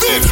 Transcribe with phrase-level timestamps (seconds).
[0.00, 0.24] this.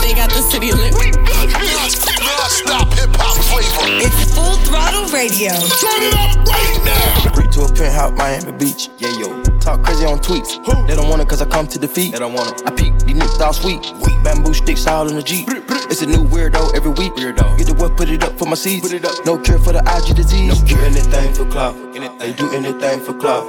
[0.00, 0.92] They got the city lit.
[0.94, 4.00] Non-stop hip hop flavor.
[4.00, 5.52] It's full throttle radio.
[5.52, 7.32] Turn it up right now.
[7.32, 8.88] Creep to a penthouse, Miami Beach.
[8.98, 9.42] Yeah, yo.
[9.60, 10.58] Talk crazy on tweets.
[10.86, 12.12] They don't want it cause I come to defeat.
[12.12, 12.66] They don't want it.
[12.66, 13.82] I peek, these niggas all sweet.
[14.24, 15.48] Bamboo sticks all in the Jeep.
[15.90, 17.12] It's a new weirdo every week.
[17.14, 17.58] Weirdo.
[17.58, 18.82] Get the what, put it up for my seeds.
[18.82, 19.26] Put it up.
[19.26, 20.62] No cure for the IG disease.
[20.62, 21.74] Do anything for clout.
[22.18, 23.44] They do anything for clout.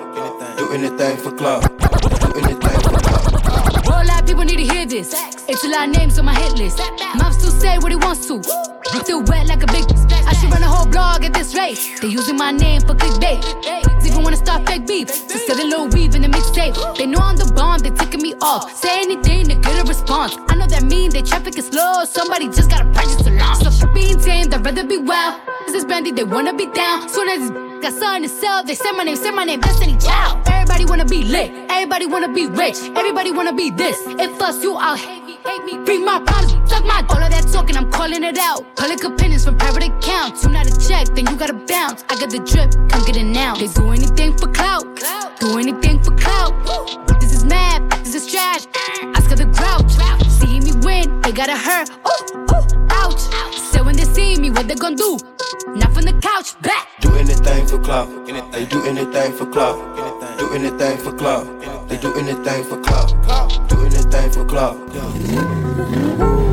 [0.58, 1.64] Do anything for clout.
[1.80, 3.86] Do anything for clout.
[3.86, 5.14] Whole lot of people need to hear this.
[5.52, 6.80] It's a lot of names on my hit list.
[7.18, 8.42] Mom still say what he wants to.
[9.04, 9.84] Still wet like a big.
[10.26, 11.78] I should run a whole blog at this rate.
[12.00, 13.44] They using my name for clickbait.
[14.06, 15.08] Even wanna start fake beef.
[15.08, 16.96] Just get a little weave in the mixtape.
[16.96, 18.74] They know I'm the bomb, they ticking me off.
[18.74, 20.38] Say anything to get a response.
[20.48, 22.06] I know that mean they traffic is slow.
[22.06, 23.68] Somebody just gotta purchase the launch.
[23.76, 25.42] So being tamed, I'd rather be wild.
[25.66, 27.10] This is Brandy, they wanna be down.
[27.10, 30.48] Soon as got something to sell, they say my name, say my name, Destiny Child.
[30.48, 33.98] Everybody wanna be lit, everybody wanna be rich, everybody wanna be this.
[34.06, 37.06] If us, you out, hate me, hate me, bring my problems, suck my.
[37.10, 38.64] All of that talking, I'm calling it out.
[38.76, 40.44] Public opinions from private accounts.
[40.44, 42.04] You not a check, then you gotta bounce.
[42.10, 43.56] I got the drip, come get it now.
[43.56, 44.86] They do anything for clout,
[45.40, 46.54] do anything for clout.
[47.20, 48.68] This is mad, this is trash.
[49.16, 49.92] Oscar the grouch,
[50.30, 51.90] see me win, they gotta hurt.
[51.90, 53.22] Ooh, ooh, ouch.
[53.72, 55.18] So when they see me, what they gonna do?
[55.76, 56.88] Not from the couch, back.
[57.02, 58.10] Do anything for clout.
[58.52, 59.78] They do anything for clout.
[60.38, 61.46] Do anything for clout.
[61.88, 63.12] They do anything for clout.
[64.12, 64.78] Do for clout.
[64.92, 66.51] They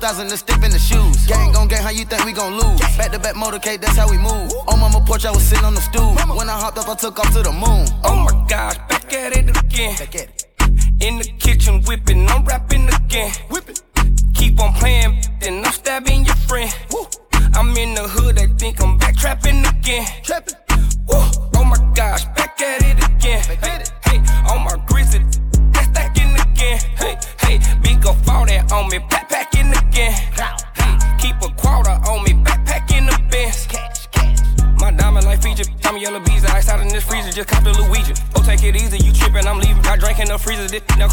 [0.00, 1.26] 2,000 to step in the shoes.
[1.26, 2.78] Gang gon' gang, how you think we gon' lose?
[2.96, 4.52] Back to back motorcade, that's how we move.
[4.68, 6.14] On mama porch, I was sitting on the stool.
[6.38, 7.84] When I hopped up, I took off to the moon.
[8.04, 9.96] Oh my gosh, back at it again.
[9.98, 10.44] Back at it.
[11.00, 12.07] In the kitchen whipping,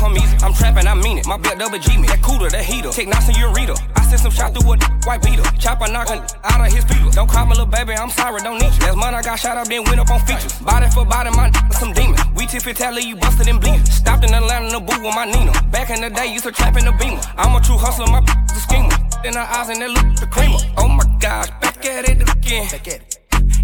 [0.05, 0.37] come easy.
[0.45, 1.25] I'm trappin', I mean it.
[1.25, 2.89] My black double G me, that cooler, that heater.
[2.89, 3.73] Take knots your reader.
[3.95, 4.77] I sent some shot through a
[5.09, 5.41] white beater.
[5.57, 7.01] Chopper knockin' out of his feet.
[7.13, 8.85] Don't call me little baby, I'm sorry, don't need you.
[8.85, 10.53] Last month I got shot up, then went up on features.
[10.61, 11.49] Body for body, my
[11.79, 12.19] some demon.
[12.35, 13.85] We tip it, tally, you busted and bleeding.
[13.85, 15.51] Stopped in Atlanta in the booth with my Nina.
[15.71, 17.21] Back in the day, used to trap in the beamer.
[17.37, 18.93] I'm a true hustler, my the schemer.
[19.25, 20.61] In her eyes and that look the creamer.
[20.77, 22.69] Oh my gosh, back at it again.
[22.69, 23.17] Back at it.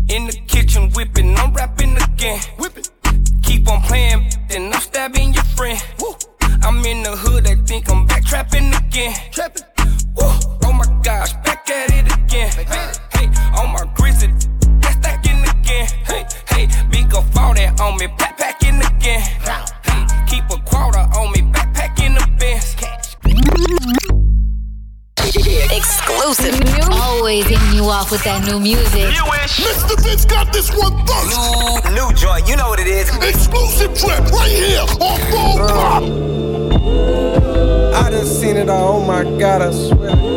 [0.10, 2.42] In the kitchen whipping, I'm rapping again.
[2.58, 2.86] Whipping.
[3.44, 5.80] Keep on playing, then I'm stabbing your friend.
[6.00, 6.16] Woo.
[6.64, 9.14] I'm in the hood, they think I'm back trapping again.
[9.32, 9.64] Trapping.
[10.16, 10.30] Woo.
[10.64, 12.52] Oh my gosh, back at it again.
[12.52, 13.28] Hey, hey,
[13.58, 14.28] on my grizzly,
[14.80, 15.88] that's stacking again.
[16.06, 19.22] Hey, hey, big up all that on me, backpacking again.
[19.22, 24.01] Hey, keep a quarter on me, backpacking the best.
[25.36, 26.60] Exclusive.
[26.92, 29.06] Always hitting you off with that new music.
[29.06, 30.04] Mr.
[30.04, 31.86] Vince got this one first.
[31.86, 33.08] New, new joint, you know what it is.
[33.18, 36.04] Exclusive trip right here on Full Pop.
[37.94, 40.31] I done seen it all, oh my god, I swear.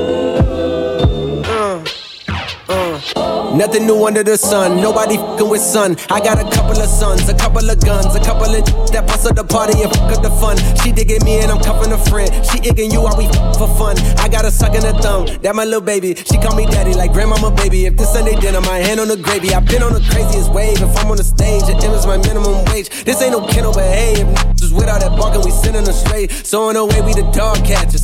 [3.54, 5.96] Nothing new under the sun, nobody fucking with sun.
[6.10, 9.30] I got a couple of sons, a couple of guns, a couple of that bust
[9.30, 10.58] up the party and fuck up the fun.
[10.82, 12.34] She digging me and I'm cuffing a friend.
[12.50, 13.94] She igging you while we for fun.
[14.18, 16.16] I got a suck in the thumb, that my little baby.
[16.16, 17.86] She call me daddy like grandmama baby.
[17.86, 19.54] If this Sunday dinner, my hand on the gravy.
[19.54, 20.82] I've been on the craziest wave.
[20.82, 22.90] If I'm on the stage, it is my minimum wage.
[23.06, 26.32] This ain't no kennel, but hey, if just without that barking, we sending them straight.
[26.42, 28.03] So in a way, we the dog catchers.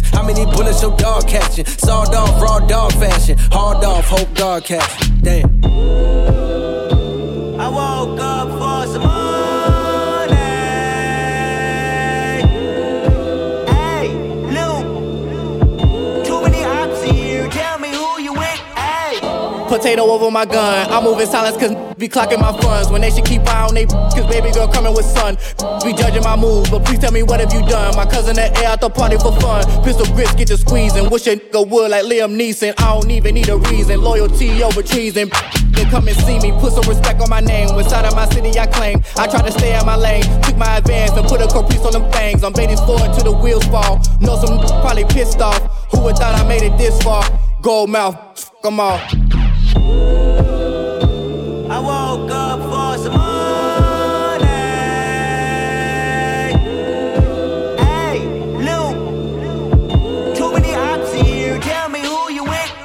[0.70, 1.66] Bullets your dog catching?
[1.66, 3.36] Sawed off, raw dog fashion.
[3.50, 5.20] Hard off, hope dog catch.
[5.20, 5.64] Damn.
[7.58, 9.49] I woke up for some money.
[19.70, 20.90] Potato over my gun.
[20.90, 22.90] I'm moving silence cause be clocking my funds.
[22.90, 25.38] When they should keep eye on they cause baby girl coming with sun.
[25.84, 27.94] Be judging my moves, but please tell me what have you done?
[27.94, 29.62] My cousin that air out the party for fun.
[29.84, 31.08] Pistol grips get you squeezing.
[31.08, 32.74] Wish a nigga would like Liam Neeson.
[32.78, 34.02] I don't even need a reason.
[34.02, 35.30] Loyalty over treason.
[35.70, 37.70] They come and see me, put some respect on my name.
[37.78, 39.00] Inside of my city, I claim.
[39.16, 40.24] I try to stay in my lane.
[40.42, 42.42] Took my advance and put a caprice on them things.
[42.42, 44.02] I'm baiting forward till the wheels fall.
[44.20, 45.62] Know some probably pissed off.
[45.92, 47.24] Who would thought I made it this far?
[47.62, 49.19] Gold mouth, fuck them all.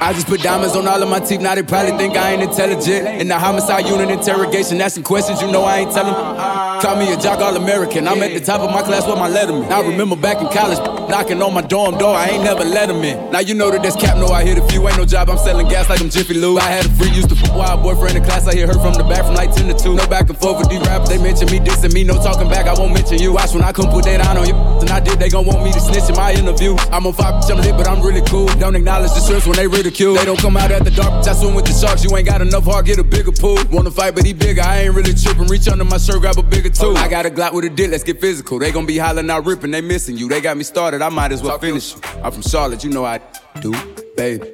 [0.06, 2.44] I just put diamonds on all of my teeth, now they probably think I ain't
[2.44, 3.08] intelligent.
[3.20, 6.14] In the homicide unit interrogation, asking questions you know I ain't telling.
[6.14, 8.08] Call me a jock all American.
[8.08, 9.68] I'm at the top of my class with my letterman.
[9.72, 10.78] I remember back in college,
[11.10, 13.32] knocking on my dorm door, I ain't never let him in.
[13.32, 14.88] Now you know that that's cap, no, I hit a few.
[14.88, 16.60] Ain't no job, I'm selling gas like I'm Jiffy Lube.
[16.60, 18.94] I had a free, used to f wild boyfriend in class, I hear her from
[18.94, 19.96] the back from like 10 to 2.
[19.96, 22.68] No back and forth with these rappers, they mention me, dissing me, no talking back,
[22.68, 23.34] I won't mention you.
[23.34, 25.64] Watch when I come put that on on you, and I did, they gon' want
[25.64, 26.76] me to snitch in my interview.
[26.92, 28.48] I'm on five, I'm lit, but I'm really cool.
[28.60, 30.16] Don't acknowledge the shirts when they ridicule.
[30.16, 32.04] They don't come out at the dark, just swim with the sharks.
[32.04, 33.58] You ain't got enough heart, get a bigger pool.
[33.72, 35.48] Wanna fight, but he bigger, I ain't really tripping.
[35.48, 36.98] Reach under my shirt, grab a bigger tool.
[36.98, 38.60] I got a Glock with a dick, let's get physical.
[38.60, 40.28] They gon' be hollering out, ripping, they missing you.
[40.28, 42.02] They got me started, I might as well finish you.
[42.24, 43.20] I'm from Charlotte, you know I
[43.62, 43.72] do,
[44.16, 44.54] baby.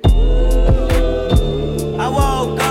[2.00, 2.71] I woke up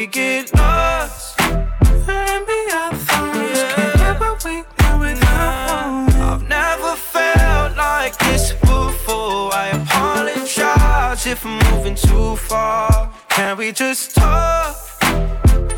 [0.00, 1.38] We get lost.
[1.40, 3.74] And be our thoughts.
[3.74, 6.22] Can't get what we want without knowing.
[6.22, 9.52] I've never felt like this before.
[9.52, 13.12] I apologize if I'm moving too far.
[13.28, 14.74] Can we just talk?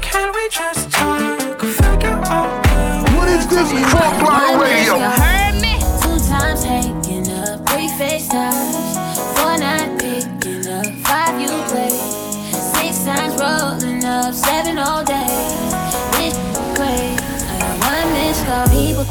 [0.01, 1.61] Can we just talk?
[1.61, 5.22] Figure out What is this Lotto Radio?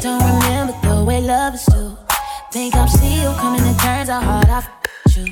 [0.02, 1.96] Don't remember the way love is due.
[2.50, 5.26] Think I'm still coming to terms how hard I f***ed you.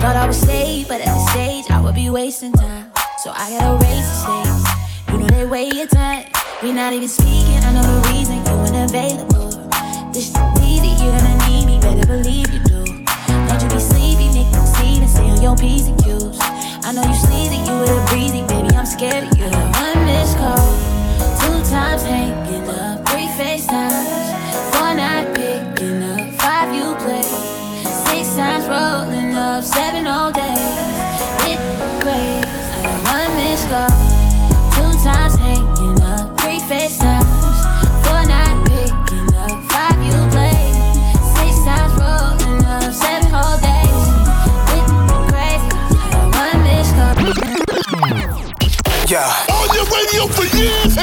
[0.00, 2.92] Thought I would stay, but at this stage I would be wasting time.
[3.24, 4.68] So I gotta raise the stakes.
[5.08, 6.26] You know they weigh your time.
[6.62, 7.56] We not even speaking.
[7.64, 9.48] I know the reason you unavailable.
[10.12, 10.28] This
[10.60, 11.80] easy, you're gonna need me.
[11.80, 12.84] Better believe you do.
[13.48, 16.36] Don't you be sleepy, Nick, see and stay on your P's and Q's.
[16.84, 18.76] I know you sleazy, you with a breezy, baby.
[18.76, 19.48] I'm scared of you.
[19.48, 20.60] One missed call,
[21.42, 24.08] two times hanging up, three FaceTimes,
[24.72, 27.22] four not picking up, five you play,
[28.06, 30.58] six times rolling up, seven all day.
[31.50, 31.58] It
[32.02, 32.44] great.
[32.74, 33.90] I got one missed call,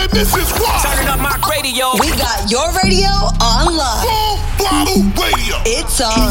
[0.09, 0.81] and this is why.
[0.83, 1.91] Turning up my radio.
[1.99, 3.09] We got your radio
[3.41, 4.05] on lock.
[4.05, 5.55] Full Throttle Radio.
[5.65, 6.29] It's on.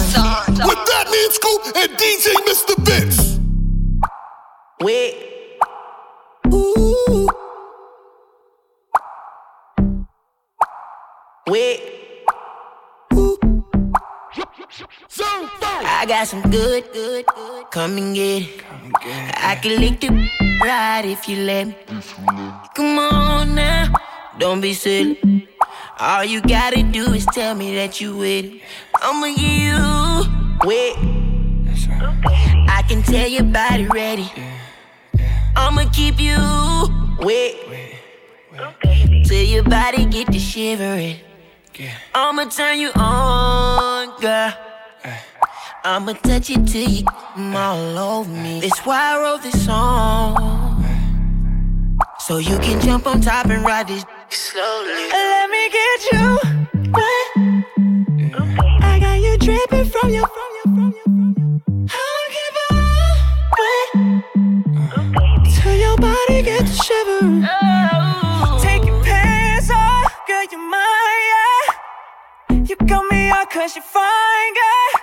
[0.49, 2.75] With Fat Man Scoop and DJ Mr.
[2.85, 3.39] Vince.
[4.81, 5.15] Wait.
[5.15, 5.28] Wait.
[16.29, 17.71] Got some good, good, good.
[17.71, 18.65] Come and get it.
[19.37, 20.09] I can lick the
[20.63, 21.77] right if you let me.
[22.75, 23.93] Come on now,
[24.39, 25.49] don't be silly.
[25.99, 28.63] All you gotta do is tell me that you with it.
[29.01, 29.79] I'ma give you
[30.65, 30.97] wet.
[32.69, 34.31] I can tell your body ready.
[35.57, 36.37] I'ma keep you
[37.21, 37.55] wet.
[39.25, 41.17] Till your body get to shivering.
[42.15, 44.68] I'ma turn you on, girl.
[45.85, 48.61] I'ma touch it till you come all over me.
[48.61, 50.85] That's why I wrote this song.
[52.21, 55.09] So you can jump on top and ride this slowly.
[55.11, 56.39] Let me get you
[56.93, 57.27] wet.
[58.83, 61.09] I got you dripping from your from your from your.
[61.95, 62.73] I'ma keep it
[63.59, 63.91] wet
[65.63, 67.45] till your body gets to shivering.
[67.49, 68.59] Oh.
[68.63, 72.65] Take your pants off, girl, you're mine, yeah.
[72.69, 75.03] You got me out cause you're fine, girl.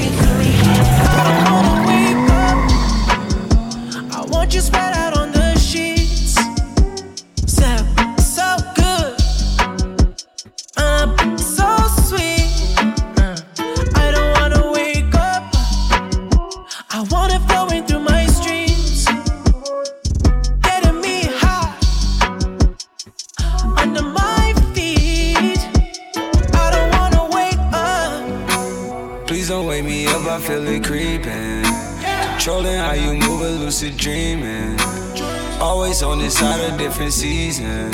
[36.03, 37.91] On this side of different season.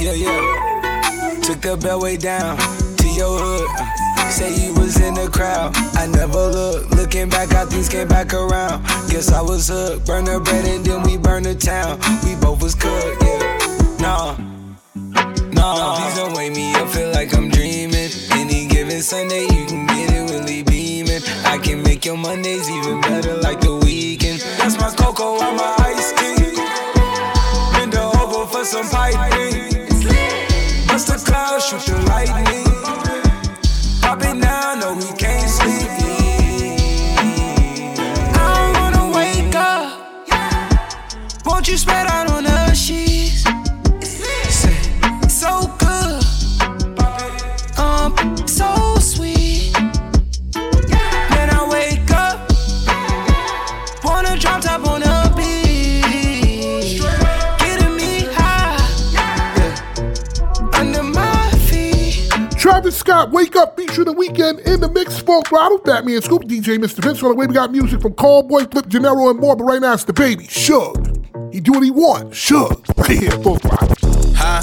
[0.00, 1.40] Yeah, yeah.
[1.40, 2.58] Took the bell way down
[2.96, 4.32] to your hood.
[4.32, 5.70] Say you was in the crowd.
[5.94, 6.90] I never looked.
[6.96, 8.84] Looking back, how things came back around.
[9.08, 10.04] Guess I was hooked.
[10.04, 12.00] Burn the bread and then we burn the town.
[12.24, 13.98] We both was cooked, yeah.
[14.00, 14.36] Nah.
[15.54, 18.10] Nah, please don't wake me up, feel like I'm dreaming.
[18.32, 21.22] Any given Sunday, you can get it really beaming.
[21.44, 24.40] I can make your Mondays even better like the weekend.
[24.58, 25.93] That's my cocoa, I'm my ice
[28.74, 29.86] some piping.
[30.88, 31.16] Bust the
[31.60, 32.64] shoot the lightning.
[34.00, 35.90] Pop it now, no, we can't sleep.
[38.34, 39.86] I don't wanna wake up.
[41.46, 42.13] Won't you spread out
[63.32, 67.02] Wake Up, feature the weekend in the mix, Full Throttle, Batman Scoop, DJ Mr.
[67.02, 67.22] Vince.
[67.22, 69.94] On the way, we got music from Callboy, Flip, Gennaro, and more, but right now
[69.94, 71.10] it's the baby, Shug.
[71.52, 72.84] He do what he want, Shug.
[72.96, 74.34] Right here, Full Throttle.
[74.34, 74.62] Huh?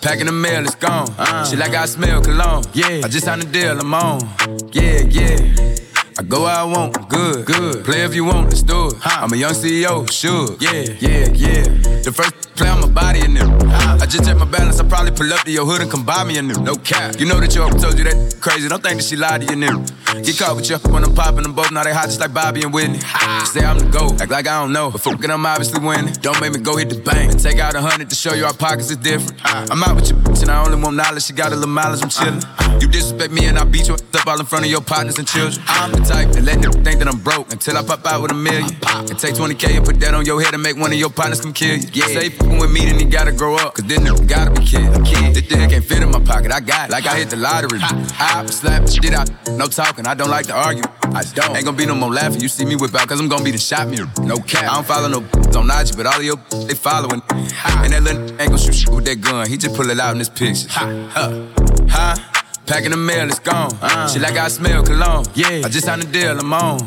[0.00, 1.08] Packing the mail, it's gone.
[1.18, 1.44] Uh.
[1.44, 2.64] Shit like I smell cologne.
[2.74, 3.02] Yeah.
[3.04, 4.20] I just signed a deal, I'm on.
[4.72, 5.76] Yeah, yeah.
[6.18, 7.84] I go where I want, good, good.
[7.84, 8.94] Play if you want, let's do it.
[9.04, 10.56] I'm a young CEO, sure.
[10.60, 11.62] Yeah, yeah, yeah.
[12.02, 13.50] The first play on my body in them.
[13.70, 16.24] I just check my balance, I probably pull up to your hood and come buy
[16.24, 16.54] me a new.
[16.60, 17.18] No cap.
[17.18, 18.68] You know that your told you that crazy.
[18.68, 19.84] Don't think that she lied to you, new.
[20.22, 21.72] Get caught with you when I'm popping them both.
[21.72, 22.98] Now they hot just like Bobby and Whitney.
[23.46, 24.90] Say I'm the GOAT, act like I don't know.
[24.90, 26.12] But fucking, I'm obviously winning.
[26.20, 28.44] Don't make me go hit the bank and take out a hundred to show you
[28.44, 29.40] our pockets is different.
[29.44, 31.24] I'm out with your bitch and I only want knowledge.
[31.24, 32.82] She got a little mileage, I'm chillin'.
[32.82, 35.26] You disrespect me and I beat you up all in front of your partners and
[35.26, 35.62] children.
[35.68, 38.30] I'm the type that let them think that I'm broke until I pop out with
[38.30, 38.70] a million.
[38.86, 41.40] And take 20K and put that on your head and make one of your partners
[41.40, 41.88] come kill you.
[41.92, 42.06] Yeah.
[42.06, 43.74] Say fucking with me, then he gotta grow up.
[43.74, 44.96] Cause then there gotta be kids.
[45.08, 45.34] Kid.
[45.34, 46.52] This dick can't fit in my pocket.
[46.52, 46.92] I got it.
[46.92, 47.78] Like I hit the lottery.
[47.82, 49.30] I slap shit out.
[49.50, 50.06] No talking.
[50.06, 50.84] I don't like to argue.
[51.14, 51.56] I don't.
[51.56, 52.40] Ain't gonna be no more laughing.
[52.40, 54.10] You see me whip out, cause I'm gonna be the shot mirror.
[54.20, 54.64] No cap.
[54.64, 55.18] I don't follow no
[55.58, 57.22] on IG, but all of your they following.
[57.30, 59.48] And that little ain't gonna shoot shit with that gun.
[59.48, 60.68] He just pull it out in this picture.
[60.70, 61.08] Huh.
[61.88, 62.41] Huh?
[62.72, 63.70] Packing the mail, it's gone.
[63.82, 64.08] Uh.
[64.08, 65.26] Shit like I smell cologne.
[65.34, 65.60] Yeah.
[65.62, 66.78] I just signed a deal, I'm on.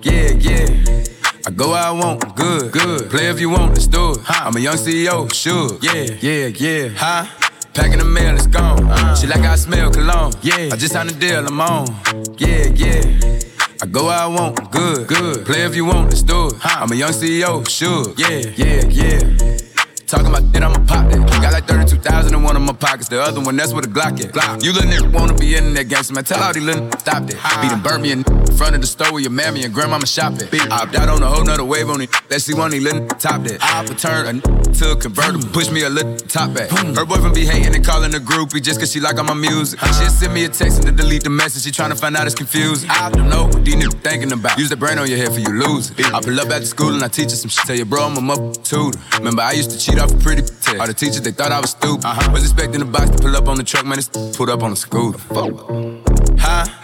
[0.00, 1.04] Yeah, yeah.
[1.46, 3.10] I go where I want, good, good.
[3.10, 4.20] Play if you want, let's do it.
[4.26, 5.76] I'm a young CEO, sure.
[5.82, 6.88] Yeah, yeah, yeah.
[6.96, 7.26] Huh?
[7.74, 8.88] Packing the mail, it's gone.
[8.88, 9.14] Uh.
[9.14, 10.32] Shit like I smell cologne.
[10.40, 10.70] Yeah.
[10.72, 11.88] I just signed a deal, I'm on.
[12.38, 13.02] Yeah, yeah.
[13.82, 15.44] I go where I want, good, good.
[15.44, 16.54] Play if you want, let's do it.
[16.64, 18.14] I'm a young CEO, sure.
[18.16, 19.53] Yeah, yeah, yeah.
[20.14, 21.42] Talking about shit, I'ma pop that.
[21.42, 23.08] Got like 32,000 in one of my pockets.
[23.08, 24.62] The other one, that's where the Glock at.
[24.62, 26.22] You little nigga wanna be in that gangster, man.
[26.22, 27.60] Tell all these little stop that.
[27.60, 28.02] Beat them burn
[28.56, 30.52] front of the store where your mammy and grandmama shop at.
[30.54, 32.10] I opt out on a whole nother wave on it.
[32.28, 33.62] That see one, he letting top that.
[33.62, 36.70] I return a to a convertible, push me a little top back.
[36.70, 39.78] Her boyfriend be hating and calling a groupie just cause she like all my music.
[39.80, 41.62] She just send me a text and to delete the message.
[41.62, 42.86] She tryna find out it's confused.
[42.88, 44.58] I don't know what these niggas thinking about.
[44.58, 46.12] Use the brain on your head for you lose it.
[46.12, 47.64] I pull up after school and I teach her some shit.
[47.66, 48.98] Tell your bro I'm a mother tutor.
[49.18, 50.80] Remember I used to cheat off a pretty test.
[50.80, 52.04] All the teachers they thought I was stupid.
[52.04, 52.30] Uh-huh.
[52.32, 53.98] Was expecting the box to pull up on the truck, man.
[53.98, 55.18] It's pulled up on the scooter.
[56.38, 56.83] Huh?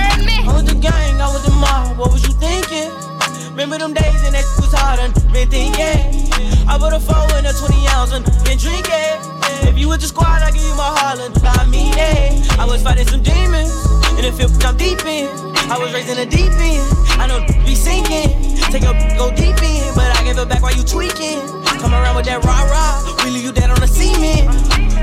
[6.71, 9.19] I put a four in a 20 ounce and been drinking.
[9.67, 11.33] If you was the squad, I give you my Harlan.
[11.43, 12.47] I mean it.
[12.57, 13.75] I was fighting some demons.
[14.15, 15.27] In the field, I'm deep in.
[15.67, 16.87] I was raised in the deep end.
[17.19, 18.55] I know be sinking.
[18.71, 19.83] Take a go deep in.
[19.99, 21.43] But I give it back while you tweaking.
[21.83, 23.03] Come around with that rah rah.
[23.25, 24.47] We leave you dead on the cement.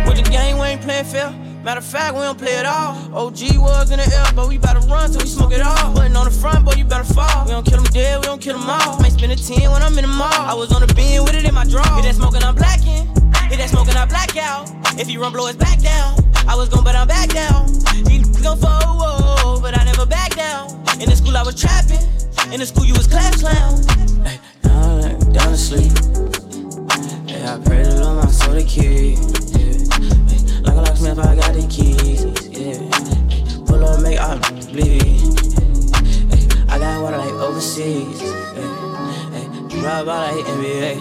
[0.08, 1.36] With the game, we ain't playing fair.
[1.68, 2.96] Matter of fact, we don't play it all.
[3.12, 5.92] OG was in the air, but we bout to run till we smoke it all.
[5.92, 7.44] Putting on the front, boy, you better fall.
[7.44, 8.98] We don't kill them dead, we don't kill them all.
[9.00, 10.32] Might spend a 10 when I'm in the mall.
[10.32, 11.84] I was on the beam with it in my draw.
[11.96, 13.04] Hit that smoking, I'm blacking.
[13.52, 14.72] Hit that smoking, I black out.
[14.98, 16.16] If he run, blow his back down.
[16.48, 17.68] I was gon' but I'm back down.
[18.08, 20.70] He gon' fall, but I never back down.
[21.02, 22.00] In the school, I was trapping.
[22.50, 23.84] In the school, you was class clown.
[24.24, 25.92] Hey, down, down to sleep.
[27.28, 29.47] Yeah, I pray to Lord my soul to keep.
[30.82, 32.24] Locksmith, I got the keys.
[32.50, 32.78] Yeah.
[33.66, 34.36] Pull up, make I
[34.70, 35.02] bleed.
[36.68, 38.20] I got water like overseas.
[38.22, 38.68] Yeah.
[39.80, 40.94] Drop out like NBA.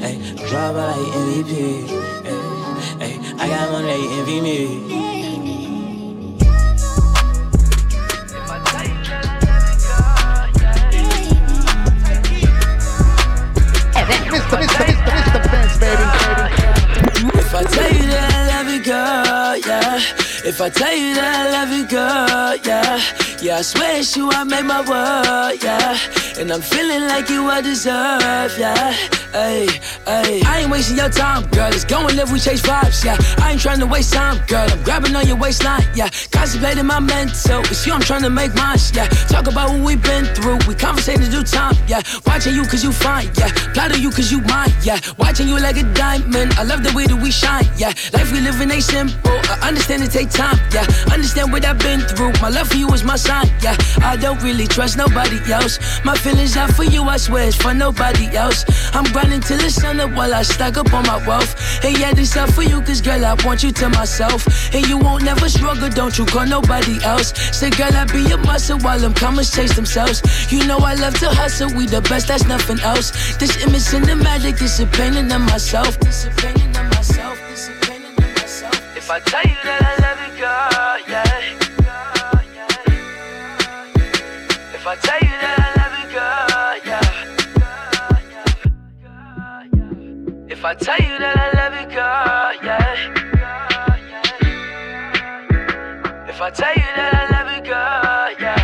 [0.00, 0.48] Yeah.
[0.48, 1.52] Drop out like MVP.
[2.24, 3.42] Yeah.
[3.42, 5.14] I got money, they envy me.
[14.34, 14.58] Mr.
[14.58, 14.93] Mr.
[20.46, 23.00] If I tell you that I love you, girl, yeah.
[23.40, 25.98] Yeah, I swear it's you, I made my world, yeah.
[26.36, 28.92] And I'm feeling like you I deserve, yeah.
[29.32, 29.66] Hey,
[30.06, 30.42] hey.
[30.46, 31.70] I ain't wasting your time, girl.
[31.70, 33.16] Let's go and live, we chase vibes, yeah.
[33.38, 34.68] I ain't trying to waste time, girl.
[34.70, 36.08] I'm grabbing on your waistline, yeah.
[36.32, 37.60] Contemplating my mental.
[37.60, 39.06] It's you, I'm trying to make mine, yeah.
[39.30, 40.58] Talk about what we've been through.
[40.66, 42.02] We conversating do time, yeah.
[42.26, 43.50] Watching you cause you fine, yeah.
[43.72, 44.98] Plotting you cause you mine, yeah.
[45.18, 46.54] Watching you like a diamond.
[46.54, 47.92] I love the way that we shine, yeah.
[48.12, 49.30] Life we living ain't simple.
[49.50, 50.86] I understand it take time, yeah.
[51.12, 52.32] Understand what I've been through.
[52.42, 53.76] My love for you is my sign, yeah.
[54.02, 55.78] I don't really trust nobody else.
[56.04, 58.64] My feelings out for you, I swear it's for nobody else.
[58.94, 61.52] I'm grinding till the sun up while I stack up on my wealth.
[61.84, 64.40] And yeah, this out for you, cause girl, I want you to myself.
[64.74, 67.36] And you won't never struggle, don't you call nobody else.
[67.52, 70.22] Say, girl, I be your muscle while them comers chase themselves.
[70.50, 73.10] You know I love to hustle, we the best, that's nothing else.
[73.36, 75.98] This image cinematic, it's a painting of myself.
[76.00, 77.38] It's a painting of myself.
[77.52, 78.96] It's a painting of myself.
[78.96, 79.83] If I tell you that
[90.64, 92.96] If I tell you that I love you, girl, yeah.
[96.26, 98.56] If I tell you that I love you, girl, yeah.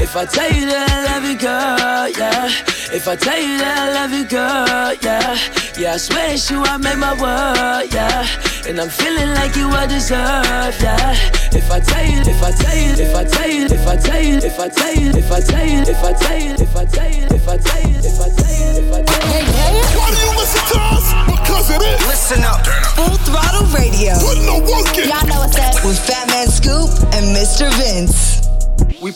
[0.00, 2.46] If I tell you that I love you, girl, yeah.
[2.94, 5.34] If I tell you that I love you, girl, yeah.
[5.76, 8.28] Yeah, I swear it's you, I made my world, yeah.
[8.68, 11.18] And I'm feeling like you I deserve, yeah.
[11.50, 14.22] If I tell you, if I tell you, if I tell you, if I tell
[14.22, 16.84] you, if I tell you, if I tell you, if I tell you, if I
[16.86, 17.49] tell you, if I tell you,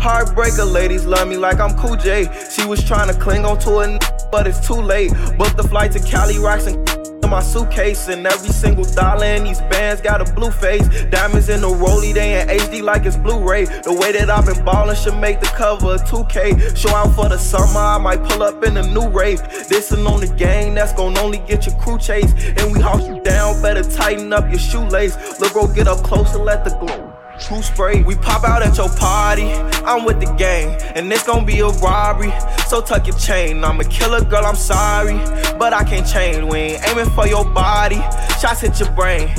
[0.00, 2.26] Heartbreaker ladies love me like I'm Cool J.
[2.50, 5.12] She was trying to cling on to it, but it's too late.
[5.36, 6.88] Booked the flight to Cali, rocks and
[7.22, 10.88] in my suitcase, and every single dollar in these bands got a blue face.
[11.10, 13.66] Diamonds in the rollie, they in HD like it's Blu-ray.
[13.66, 16.74] The way that I've been ballin' should make the cover of 2K.
[16.74, 19.42] Show out for the summer, I might pull up in a new rave.
[19.42, 22.34] This'n on the gang, that's gon' only get your crew chased.
[22.56, 25.38] And we house you down, better tighten up your shoelace.
[25.40, 27.19] Look, bro, get up close and let the glow.
[27.40, 29.50] True spray, we pop out at your party.
[29.84, 32.32] I'm with the gang, and it's gonna be a robbery.
[32.68, 33.64] So tuck your chain.
[33.64, 35.14] I'm a killer, girl, I'm sorry.
[35.58, 36.44] But I can't change.
[36.50, 37.96] We ain't aiming for your body.
[38.40, 39.30] Shots hit your brain.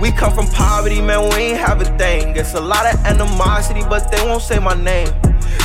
[0.00, 2.36] We come from poverty, man, we ain't have a thing.
[2.36, 5.08] It's a lot of animosity, but they won't say my name.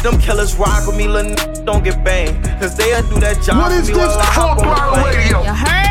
[0.01, 2.43] Them killers rock with me, little n- don't get banged.
[2.60, 4.71] Cause they'll do that job What for me this while I hop Talk on the
[4.71, 5.15] Wild plane.
[5.17, 5.41] Radio?
[5.43, 5.90] You heard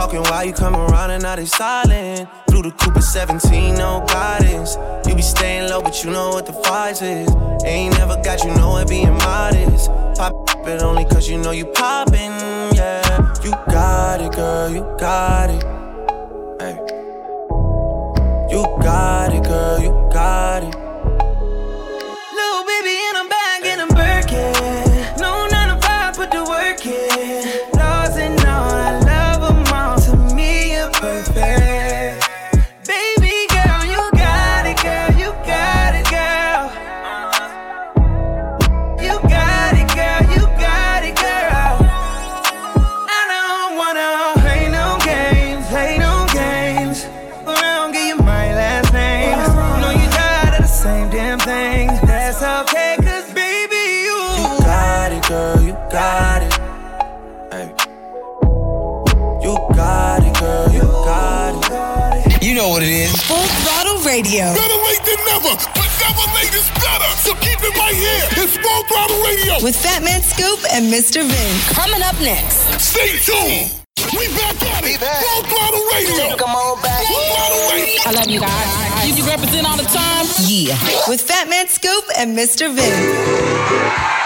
[0.00, 2.26] Talking while you come around and now they silent.
[2.46, 4.78] Blew the Cooper 17, no guidance.
[5.06, 7.28] You be staying low, but you know what the price is.
[7.66, 9.90] Ain't never got you know it being modest.
[10.16, 10.32] Pop
[10.66, 12.32] it only cause you know you poppin',
[12.74, 13.34] yeah.
[13.44, 15.62] You got it, girl, you got it.
[16.62, 16.78] Hey.
[18.50, 20.79] You got it, girl, you got it.
[63.28, 64.52] Full Throttle Radio.
[64.54, 67.10] Better late than never, but never late is better.
[67.20, 68.26] So keep it right here.
[68.42, 69.62] It's Full Throttle Radio.
[69.62, 71.22] With Fat Man Scoop and Mr.
[71.22, 71.72] Vince.
[71.72, 72.64] Coming up next.
[72.80, 73.76] Stay tuned.
[74.16, 74.98] We back at it.
[74.98, 76.36] Full Throttle Radio.
[76.36, 77.04] Come on back.
[77.06, 78.00] Full Throttle Radio.
[78.06, 79.18] I love you guys.
[79.18, 80.26] You represent all the time.
[80.46, 80.76] Yeah.
[81.08, 82.72] With Fat Man Scoop and Mr.
[82.74, 84.19] Vince.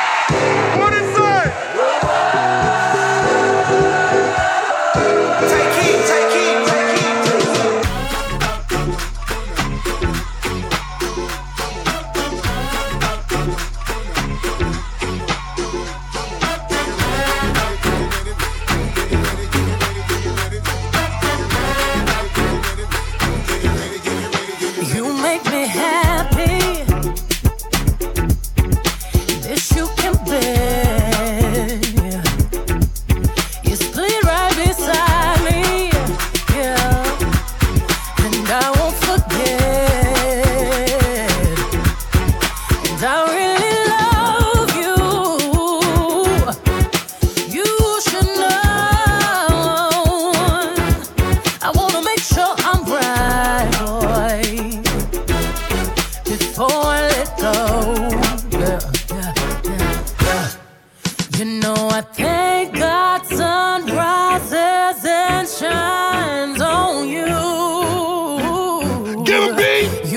[69.25, 70.14] Get him, B.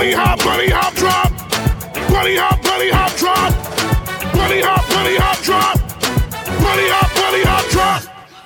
[0.00, 1.28] Bunny hop, bunny hop, drop.
[2.08, 3.52] Bunny hop, bunny hop, drop.
[4.32, 5.76] Bunny hop, bunny hop, drop.
[6.56, 8.00] Bunny hop, bunny hop, drop.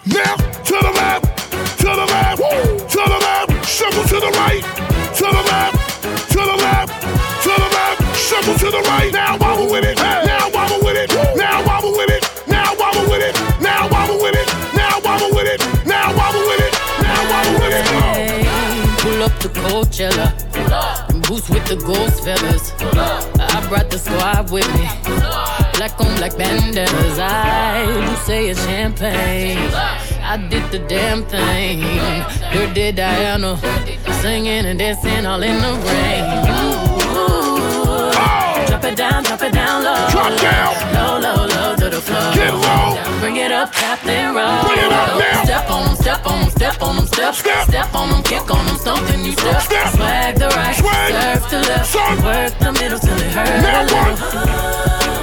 [0.05, 1.24] Now to the left,
[21.75, 22.73] the ghost feathers.
[22.83, 24.87] I brought the squad with me.
[25.75, 27.19] Black on black bandanas.
[27.19, 29.59] I do say it's champagne.
[30.23, 31.81] I did the damn thing.
[32.53, 33.59] Dirty Diana.
[34.21, 36.25] Singing and dancing all in the rain.
[36.95, 38.13] Ooh.
[38.69, 40.09] Drop it down, drop it down low.
[40.11, 40.94] Drop down.
[42.09, 42.39] Low, low, low to.
[42.39, 43.21] Get low.
[43.21, 44.63] Bring it up, Captain Roll.
[44.65, 45.45] Bring it up now.
[45.45, 47.35] Step on them, step on them, step on them, step.
[47.35, 47.69] Step.
[47.69, 49.63] Step on them, kick on them, stomp something you step.
[49.63, 49.89] Step.
[49.95, 51.13] Swag the right, Swag.
[51.13, 51.87] serve to left.
[51.87, 52.23] Son.
[52.25, 53.63] Work the middle till it hurt.
[53.63, 54.15] Now a one.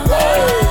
[0.07, 0.70] little.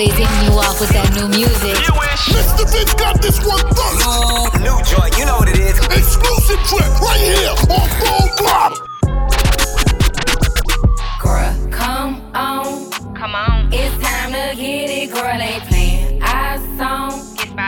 [0.00, 1.76] Always hitting you off with that new music.
[1.76, 2.64] Mr.
[2.72, 4.00] Vince got this one first.
[4.08, 5.76] Oh, new joint, you know what it is.
[5.92, 7.84] Exclusive trip right here on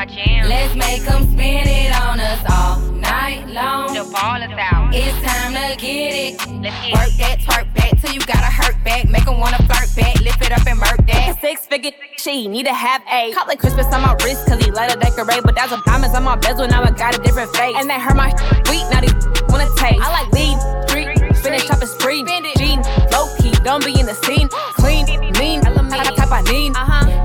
[0.02, 0.16] song.
[0.16, 0.48] It's my jam.
[0.48, 3.94] Let's make them spin it on us all night long.
[3.94, 4.94] The ball is out.
[4.94, 6.38] It's time to get it.
[6.62, 9.08] Let's get Work that, twerk back till you gotta hurt back.
[9.08, 10.20] Make them wanna flirt back.
[10.20, 11.38] Lift it up and murk that.
[11.40, 14.70] Six figure, she need to have a Call it Christmas on my wrist, cause he
[14.70, 15.42] let her decorate.
[15.42, 17.74] But that's a diamonds on my bezel, now I got a different face.
[17.78, 18.30] And they hurt my
[18.66, 19.14] sweet, now these
[19.48, 20.00] wanna taste.
[20.00, 22.22] I like lean, street, finish up a spree.
[22.56, 24.48] Jean, low key, don't be in the scene.
[24.78, 25.06] Clean,
[25.38, 26.72] mean, I got type I need.
[26.76, 27.21] Uh huh.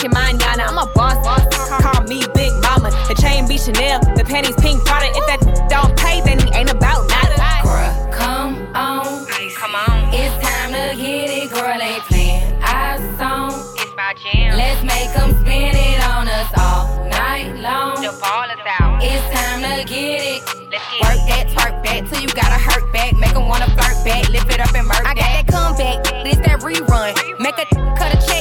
[0.00, 0.68] Busy, I'ma hit your mind, Yana.
[0.68, 1.82] I'm a boss, boss.
[1.82, 2.90] Call me Big Mama.
[3.08, 5.06] The chain be Chanel, the panties pink Prada.
[5.14, 7.36] If that don't pay, then he ain't about nada.
[7.62, 9.26] Girl, come on.
[9.56, 10.14] Come on.
[10.14, 11.80] It's time to get it, girl.
[11.80, 13.52] Ain't playing our song.
[13.76, 14.56] It's my jam.
[14.56, 18.02] Let's make them spin it on us all night long.
[18.02, 19.02] The ball is out.
[19.02, 20.42] It's time to get it.
[20.70, 23.16] Let's get Work that, twerk back till you gotta hurt back.
[23.16, 24.28] Make them wanna flirt back.
[24.28, 25.46] Lift it up and murk I got that.
[25.46, 27.12] that comeback, this that rerun.
[27.40, 27.66] Make a
[27.98, 28.39] cut a check,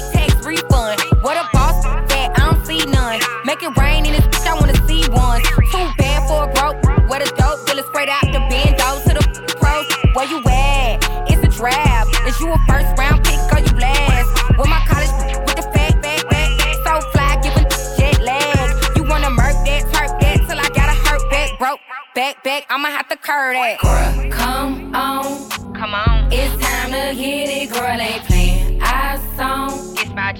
[3.60, 5.41] Make it rain in this bitch, I wanna see one.
[5.43, 7.10] Too bad for a broke.
[7.10, 9.86] Where the dope dealer straight out the bando to the pros.
[10.15, 11.04] Where you at?
[11.30, 12.08] It's a trap.
[12.26, 14.32] Is you a first round pick or you last?
[14.58, 15.12] With my college
[15.43, 17.67] with the fat, fat, fat, so fly, giving
[17.98, 18.95] jet lag.
[18.95, 21.82] You wanna murk that, hurt that till I gotta hurt back, broke.
[22.15, 23.82] Back, back, I'ma have to curve that.
[23.82, 26.32] Girl, come on, come on.
[26.32, 28.00] It's time to hit it, girl.
[28.00, 29.88] Ain't playing our song.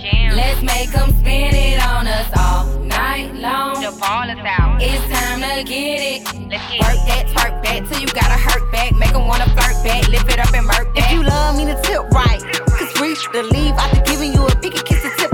[0.02, 0.36] It's my jam.
[0.36, 3.82] Let's make 'em spin it on us all night long.
[3.82, 4.82] The ball is out.
[4.82, 6.24] It's time to get it.
[6.50, 8.92] Let's get Work that, twerk that till you gotta hurt back.
[8.94, 11.06] Make Make 'em wanna flirt back, lift it up and murk that.
[11.06, 12.42] If you love me, to tip right.
[12.78, 15.29] Cause reach the leave after giving you a big kiss to tip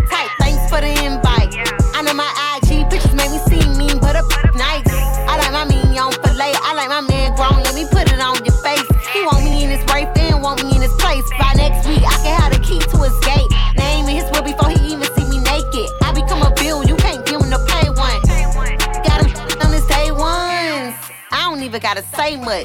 [21.76, 22.64] even gotta say much.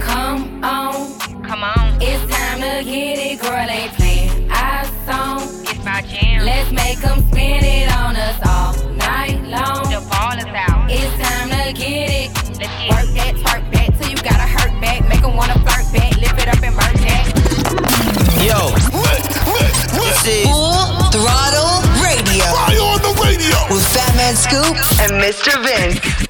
[0.00, 1.98] Come on, come on.
[2.02, 3.52] It's time to get it, girl.
[3.52, 5.42] Ain't playing our song.
[5.62, 6.44] It's my jam.
[6.44, 9.84] Let's make 'em spin it on us all night long.
[9.94, 10.90] The ball is out.
[10.90, 12.34] It's time to get it.
[12.58, 15.06] Let's get Work that, twerk that till you gotta hurt back.
[15.08, 17.24] Make 'em wanna flirt back, lift it up and murk that.
[18.42, 18.74] Yo.
[19.94, 22.46] This is Full Throttle Radio.
[22.58, 23.56] Fire on the radio.
[23.70, 25.52] With Fat Man Scoop and Mr.
[25.62, 26.27] Vince.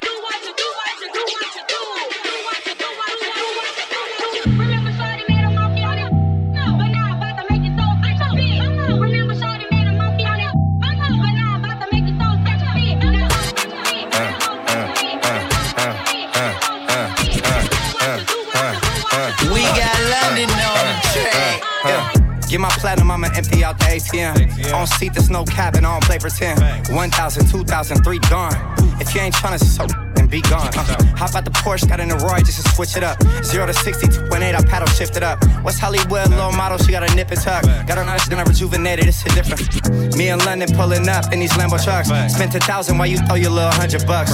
[23.39, 24.73] Empty out the ATM.
[24.73, 26.59] On seat, there's no cabin, I don't play pretend.
[26.89, 28.75] 1,000, 2,000, 3 gone.
[28.99, 30.67] If you ain't tryna so then be gone.
[30.75, 33.17] Uh, hop out the Porsche, got in the Roy just to switch it up.
[33.43, 35.39] 0 to 60, 2.8, I paddle shift it up.
[35.63, 37.63] West Hollywood, low model, she got a nip and tuck.
[37.87, 40.17] Got her nice, then I rejuvenated, it's shit different.
[40.17, 42.09] Me and London pulling up in these Lambo trucks.
[42.33, 44.31] Spent a thousand while you throw your little hundred bucks.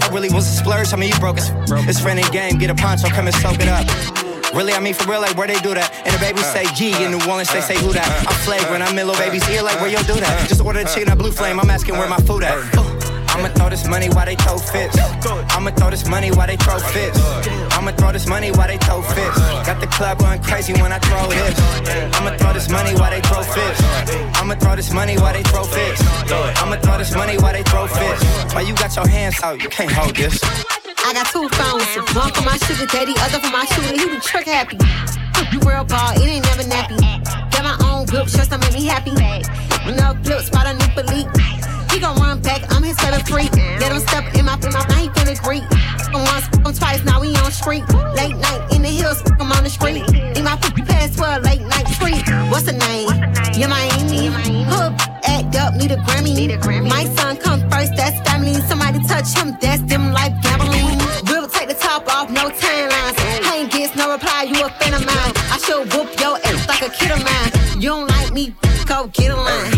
[0.00, 1.48] That really was a splurge, I mean, you broke it.
[1.88, 4.17] It's friendly game, get a poncho, come and soak it up.
[4.58, 5.86] Really, I mean for real, like where they do that.
[6.02, 8.10] And the babies say G in New Orleans, they say who that.
[8.26, 10.34] I'm flagrant, I'm in little baby's ear, like where you do that.
[10.50, 12.58] Just order the chicken at Blue Flame, I'm asking where my food at.
[13.30, 14.98] I'ma throw this money while they throw fits.
[15.54, 17.14] I'ma throw this money while they throw fits.
[17.70, 19.38] I'ma throw this money while they throw fits.
[19.62, 21.54] Got the club going crazy when I throw this.
[22.18, 23.78] I'ma throw this money while they throw fits.
[24.42, 26.02] I'ma throw this money while they throw fits.
[26.58, 28.26] I'ma throw this money while they throw fits.
[28.50, 29.62] Why you got your hands out?
[29.62, 30.42] You can't hold this.
[31.04, 33.94] I got two phones, one for my sugar daddy, other for my shooter.
[33.96, 34.78] He be trick happy.
[35.52, 36.98] You real ball, it ain't never nappy.
[37.52, 39.12] Got my own whip, just to make me happy.
[39.12, 41.28] No flip, spot a new elite.
[41.90, 43.52] He gon' run back, I'm his favorite freak.
[43.80, 45.64] Let him step in my mouth, now he finna greet.
[46.04, 47.84] Fuck him once, fuck him twice, now we on street.
[48.14, 50.04] Late night in the hills, fuck on the street.
[50.36, 52.22] In my foot pass for a late night treat.
[52.50, 53.08] What's the name?
[53.56, 54.28] Yeah, Miami.
[54.68, 54.92] Hook,
[55.24, 56.88] act up, need a Grammy.
[56.88, 58.54] My son come first, that's family.
[58.68, 60.77] Somebody touch him, that's them life gambling.
[62.18, 63.14] Off, no timelines.
[63.46, 65.32] I ain't gets no reply, you a fan of mine.
[65.54, 67.80] I should whoop your ass like a kid of mine.
[67.80, 69.70] You don't like me, go get a line.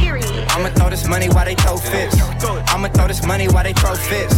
[0.48, 2.16] I'ma throw this money while they throw fits.
[2.72, 4.32] I'ma throw this money while they throw fits.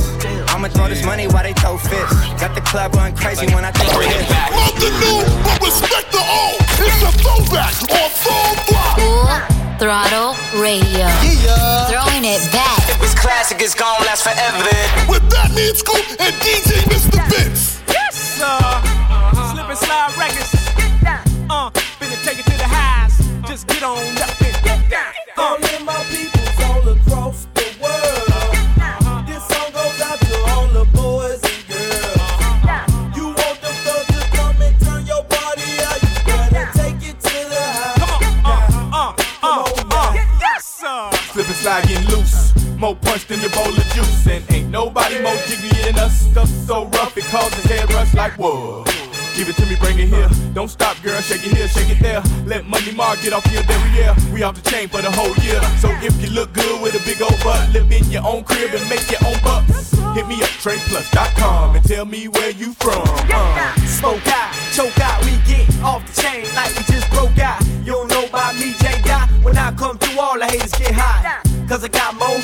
[0.51, 2.11] I'ma throw this money while they throw fits.
[2.43, 4.27] Got the club going crazy when I throw it.
[4.51, 6.59] Love the new, but respect the old.
[6.83, 8.99] It's a throwback on full block.
[8.99, 11.07] Full Throttle Radio.
[11.87, 12.83] Throwing it back.
[12.91, 14.59] If it's classic, it's gonna last forever.
[15.07, 17.23] With Fat Man Scoop and DJ Mr.
[17.31, 17.82] Vince.
[18.43, 20.53] Yes, uh, slip and slide records.
[21.49, 23.17] Uh, finna take it to the highs.
[23.47, 25.13] Just get on up and get down.
[25.37, 25.43] Uh.
[25.43, 29.27] All of my peoples all across the world.
[29.29, 33.17] This song goes out to all the boys and girls.
[33.17, 36.03] You want them thugs to come and turn your body out?
[36.03, 39.15] You better take it to the high.
[39.43, 41.11] Uh, uh, yes, sir.
[41.31, 42.02] Slip and slide getting loose.
[42.83, 44.27] More punch than your bowl of juice.
[44.27, 46.27] And ain't nobody more jiggly than us.
[46.33, 48.83] Stuff so rough it causes head rush like whoa.
[49.37, 50.29] Give it to me, bring it here.
[50.53, 51.21] Don't stop, girl.
[51.21, 52.21] Shake it here, shake it there.
[52.45, 54.17] Let Money Mark get off your derriere.
[54.35, 55.63] We off the chain for the whole year.
[55.79, 58.75] So if you look good with a big old butt, live in your own crib
[58.75, 59.93] and make your own bucks.
[60.19, 63.05] Hit me up, tradeplus.com and tell me where you from.
[63.07, 63.77] Uh.
[63.87, 67.65] Smoke out, choke out, we get off the chain like we just broke out.
[67.87, 69.01] You don't know about me, J.
[69.05, 69.31] Dot.
[69.45, 71.52] When I come through, all the haters get hot.
[71.69, 72.41] Cause I got more,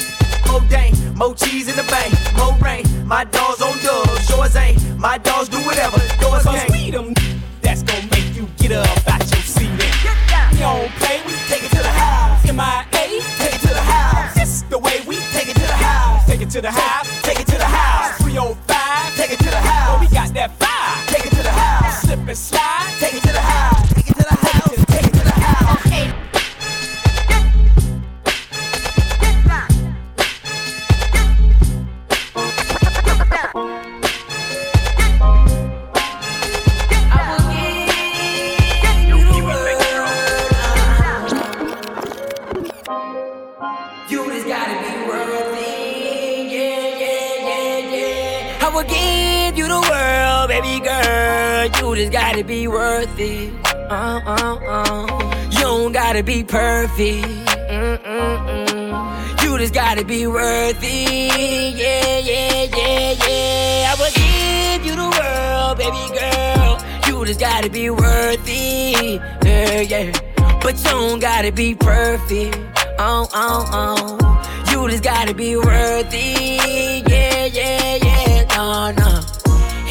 [0.51, 2.85] more dang, more cheese in the bank, more rain.
[3.07, 4.99] My dogs on dubs, yours ain't.
[4.99, 6.71] My dogs do whatever, yours can't.
[6.71, 7.15] we them
[7.61, 9.71] that's gonna make you get up out your seat
[10.59, 12.43] we don't play, we take it to the house.
[12.45, 14.35] MIA, take it to the house.
[14.35, 16.27] This the way we take it to the house.
[16.27, 18.19] Take it to the house, take it to the house.
[18.23, 19.97] 305, take it to the house.
[19.97, 22.03] Oh, we got that fire, take it to the house.
[22.03, 22.98] Slip and slide,
[51.99, 53.53] just gotta be worth it.
[53.67, 55.51] Uh, uh, uh.
[55.51, 57.27] You don't gotta be perfect.
[57.69, 59.43] Mm-mm-mm.
[59.43, 61.75] You just gotta be worth it.
[61.77, 63.91] Yeah, yeah, yeah, yeah.
[63.91, 66.79] I will give you the world, baby girl.
[67.09, 69.21] You just gotta be worth it.
[69.45, 70.13] Yeah, yeah.
[70.61, 72.57] But you don't gotta be perfect.
[73.01, 74.71] Oh, oh, oh.
[74.71, 77.09] You just gotta be worth it.
[77.11, 78.45] Yeah, yeah, yeah.
[78.55, 79.18] No, no.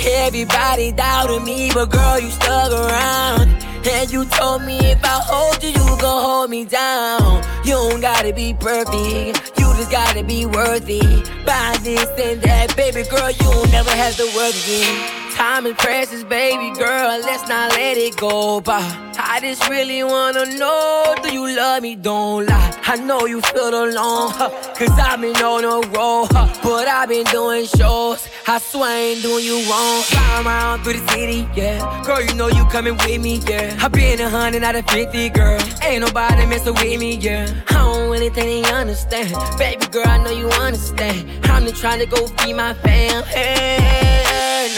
[0.10, 3.50] Everybody doubted me, but girl, you stuck around.
[3.86, 7.44] And you told me if I hold you, you gon' hold me down.
[7.66, 11.02] You don't gotta be perfect, you just gotta be worthy.
[11.46, 15.17] Buy this and that, baby girl, you never have to work again.
[15.38, 18.82] Time is precious, baby girl, let's not let it go by.
[19.20, 21.96] I just really wanna know, do you love me?
[21.96, 22.82] Don't lie.
[22.88, 27.10] I know you feel alone, huh, cause I've been on a roll, huh, but I've
[27.10, 28.28] been doing shows.
[28.48, 30.02] I swear I ain't doing you wrong.
[30.02, 32.04] Fly around through the city, yeah.
[32.04, 33.78] Girl, you know you coming with me, yeah.
[33.80, 35.62] I've been a hundred out of fifty, girl.
[35.84, 37.46] Ain't nobody messing with me, yeah.
[37.70, 39.36] I don't really think they understand.
[39.60, 41.30] Baby girl, I know you understand.
[41.44, 43.24] I'm just trying to go feed my fam.
[43.26, 44.24] Hey,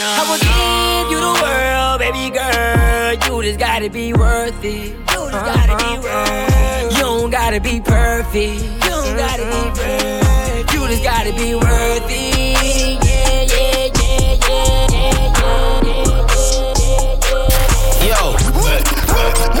[0.00, 3.12] no, I will give you the world, baby girl.
[3.20, 4.96] You just gotta be worth it.
[4.96, 6.92] You just gotta be worth.
[6.96, 8.62] You don't gotta be perfect.
[8.64, 10.72] You don't gotta be perfect.
[10.72, 12.16] You just gotta be worth it.
[12.40, 12.64] Yeah,
[13.04, 15.28] yeah, yeah, yeah, yeah, yeah,
[18.08, 18.32] Yo,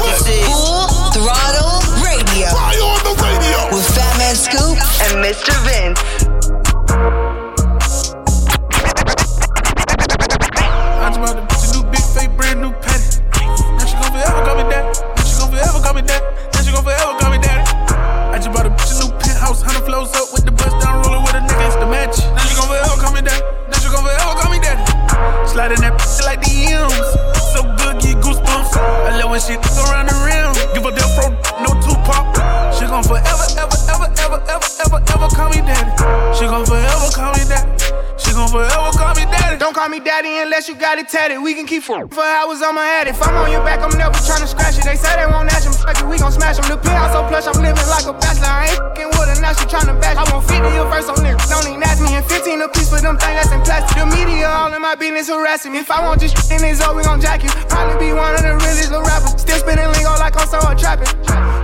[0.00, 0.44] what's it?
[0.48, 2.48] Full Throttle Radio.
[2.48, 3.76] Fire on the radio.
[3.76, 5.52] With Fat Man Scoop and Mr.
[5.68, 6.19] Vince.
[40.60, 41.40] Unless you got it tatted.
[41.40, 43.08] We can keep for hours on my head.
[43.08, 44.84] If I'm on your back, I'm never tryna scratch it.
[44.84, 46.68] They say they won't ask him, fuck it, we gon' smash him.
[46.68, 48.52] The penthouse so plush, I'm living like a bachelor.
[48.52, 50.20] I ain't fucking with her, now she tryna bash.
[50.20, 52.12] I want 50 a verse on niggas, don't even ask me.
[52.12, 53.96] And 15 a piece for them things that's in plastic.
[53.96, 55.80] The media all in my business harassing me.
[55.80, 57.48] If I want this shit in his we gon' jack you.
[57.72, 59.40] Probably be one of the realest little rappers.
[59.40, 61.08] Still spinning lingo like I'm so trapping.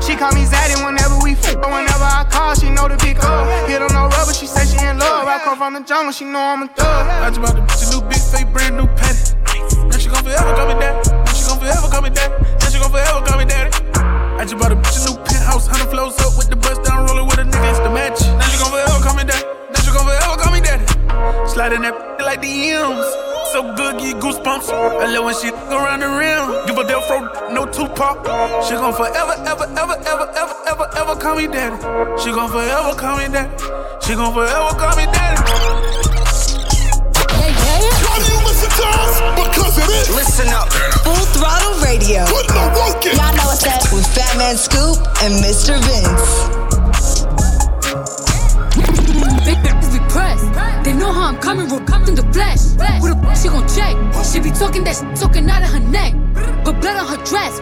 [0.01, 1.61] She call me Zaddy whenever we fuck.
[1.61, 3.44] But whenever I call, she know the big up.
[3.68, 5.28] Hit on no rubber, she say she in love.
[5.28, 6.88] I come from the jungle, she know I'm a thug.
[6.88, 9.32] I just bought a bitch a new big fake, brand new patty.
[9.89, 11.11] Now she gon' forever call me daddy.
[11.11, 12.34] Now she gon' forever call me daddy.
[12.61, 13.70] Now she gon' forever call me daddy.
[14.37, 17.07] I just bought a bitch a new penthouse, hundred flows up with the bust down,
[17.07, 18.20] rolling with a nigga, it's the match.
[18.20, 19.47] Now she gon' forever call me daddy.
[19.72, 20.84] Now she gon' forever call me daddy.
[21.49, 23.09] Sliding that like the M's.
[23.53, 24.68] So good, get goosebumps.
[24.68, 26.66] I love when she around the rim.
[26.66, 27.24] Give a death row,
[27.55, 28.20] no Tupac.
[28.66, 31.76] She gon' forever, ever, ever, ever, ever, ever, ever call me daddy.
[32.20, 33.49] She gon' forever call me daddy.
[34.05, 35.76] She gon' forever call me daddy.
[39.87, 40.72] Listen up.
[41.07, 42.26] Full Throttle Radio.
[42.26, 43.14] Put the work in.
[43.14, 43.80] Y'all know what's up.
[43.95, 45.78] With Fat Man Scoop and Mr.
[45.87, 46.51] Vince.
[49.47, 50.43] Big bitches be pressed.
[50.84, 52.74] They know how I'm coming, we're coming the flesh.
[53.01, 53.95] Who the fuck she gon' check?
[54.26, 56.14] She be talking that shit, talking out of her neck.
[56.64, 57.61] But blood on her dress.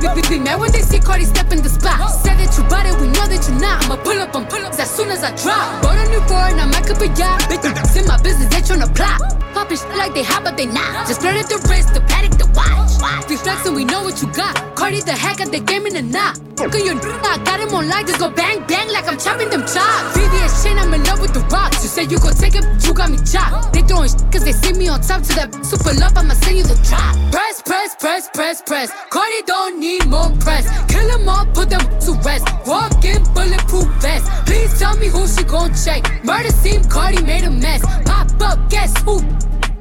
[0.00, 2.04] Be, be, be mad when they see Cardi step in the spot.
[2.20, 3.84] Said that you bought it, we know that you're not.
[3.84, 5.82] I'ma pull up on pull ups as soon as I drop.
[5.82, 7.48] Bought a new foreign, I might up a yacht.
[7.48, 7.64] Bitch,
[7.96, 9.41] in my business, they tryna plot.
[9.62, 11.06] Poppin' shit like they hot, but they not.
[11.06, 12.98] Just flirt at the wrist, the paddock, the watch.
[13.30, 14.58] We flexin', we know what you got.
[14.74, 16.34] Cardi the hack at the game in the knot.
[16.58, 19.62] Fuck your I got him on live, just go bang bang like I'm chopping them
[19.62, 20.18] chops.
[20.18, 21.78] VVS chain, I'm in love with the rocks.
[21.78, 23.72] You say you gon' take it, you got me chopped.
[23.72, 26.58] They throwing shit cause they see me on top to that super love, I'ma send
[26.58, 27.14] you the drop.
[27.30, 28.90] Press, press, press, press, press.
[29.14, 30.66] Cardi don't need more press.
[30.90, 32.50] Kill them all, put them to rest.
[32.66, 34.26] Walk in bulletproof vest.
[34.42, 36.02] Please tell me who she gon' check.
[36.24, 37.80] Murder scene, Cardi made a mess.
[38.02, 39.22] Pop up, guess who?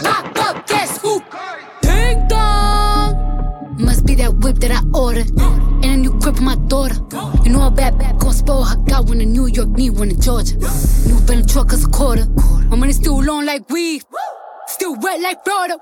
[0.04, 1.22] Pop up, guess who?
[1.82, 3.76] Ding dong.
[3.78, 5.30] Must be that whip that I ordered.
[5.39, 6.95] And a new crib for my daughter.
[7.43, 8.78] You know a bad bad gon' spoil her.
[8.78, 10.56] Got one in New York, need one in Georgia.
[11.08, 12.26] New Bentley truck cause a quarter.
[12.70, 14.04] My money still long like weed.
[14.68, 15.78] Still wet like Florida.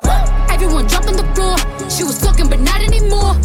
[0.49, 1.57] Everyone drop on the floor.
[1.89, 3.35] She was talking, but not anymore.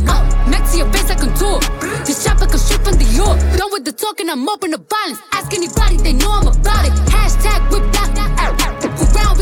[0.48, 1.60] Next to your face, I contour.
[2.04, 3.38] This chopper come straight from the York.
[3.58, 5.20] Done with the talking, I'm up in the violence.
[5.32, 6.92] Ask anybody, they know I'm about it.
[7.10, 8.04] Hashtag whip that.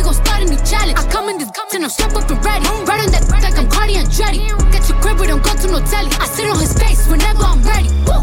[0.03, 0.99] We gon' start a new challenge.
[0.99, 2.67] I come in this guts and I'm strapped up and ready.
[2.91, 4.51] Right on that like I'm Cardi and Dreddy.
[4.75, 6.11] Get your crib, we don't go to no telly.
[6.19, 7.87] I sit on his face whenever I'm ready.
[8.11, 8.19] Woo!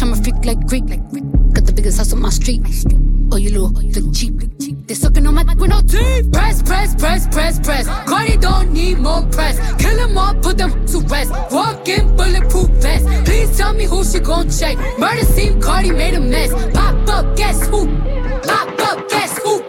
[0.00, 1.02] I'm a freak like Greek, like.
[1.52, 2.62] Got the biggest house on my street.
[3.32, 4.34] Oh, you little, look cheap.
[4.86, 6.30] They sucking on my with no teeth.
[6.30, 7.88] Press, press, press, press, press.
[8.06, 9.58] Cardi don't need more press.
[9.82, 11.32] Kill them all, put them to rest.
[11.50, 13.06] Walk in bulletproof vest.
[13.24, 14.78] Please tell me who she gon' check.
[15.00, 16.52] Murder scene, Cardi made a mess.
[16.72, 17.88] Pop up, guess who?
[18.46, 18.83] Pop up?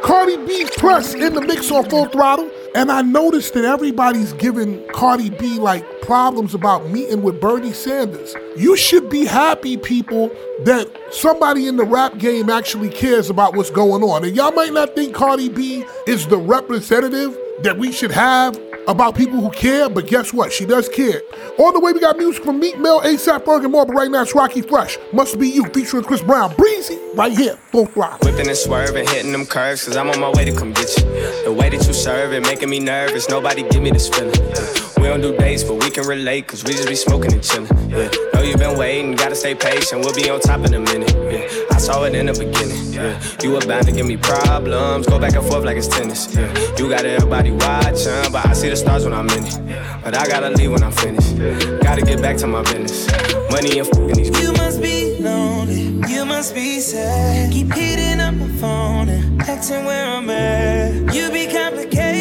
[0.05, 2.47] Cardi B press in the mix on full throttle.
[2.75, 8.35] And I noticed that everybody's giving Cardi B like problems about meeting with Bernie Sanders.
[8.55, 10.27] You should be happy, people,
[10.63, 14.23] that somebody in the rap game actually cares about what's going on.
[14.23, 19.15] And y'all might not think Cardi B is the representative that we should have about
[19.15, 20.51] people who care, but guess what?
[20.51, 21.21] She does care.
[21.57, 24.11] On the way, we got music from Meek Mill, ASAP Ferg, and more, but right
[24.11, 24.97] now it's Rockie Fresh.
[25.13, 26.55] Must Be You, featuring Chris Brown.
[26.55, 28.19] Breezy, right here, full throttle.
[28.29, 31.03] Whipping and swerving, hitting them curves, cause I'm on my way to come get you.
[31.43, 33.29] The way that you serve it, making me nervous.
[33.29, 34.84] Nobody give me this feeling.
[35.05, 37.69] We don't do dates, but we can relate, cause we just be smoking and chilling.
[37.91, 38.09] Yeah.
[38.33, 41.13] Know you've been waiting, gotta stay patient, we'll be on top in a minute.
[41.31, 41.75] Yeah.
[41.75, 42.91] I saw it in the beginning.
[42.91, 43.21] Yeah.
[43.43, 46.33] You were bound to give me problems, go back and forth like it's tennis.
[46.33, 46.51] Yeah.
[46.79, 50.03] You got everybody watching, but I see the stars when I'm in it.
[50.03, 51.37] But I gotta leave when I'm finished.
[51.83, 53.05] Gotta get back to my business.
[53.51, 57.53] Money and fucking these You must be lonely, you must be sad.
[57.53, 61.13] Keep hitting up my phone and asking where I'm at.
[61.13, 62.14] You be complicated,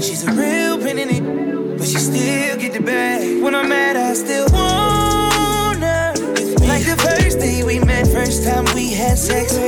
[0.00, 3.42] She's a real pain in it, but she still get the bag.
[3.42, 6.12] When I'm mad, I still want her.
[6.66, 9.67] Like the first day we met, first time we had sex.